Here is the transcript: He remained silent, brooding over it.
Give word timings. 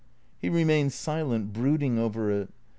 He 0.39 0.49
remained 0.49 0.93
silent, 0.93 1.53
brooding 1.53 1.99
over 1.99 2.31
it. 2.31 2.49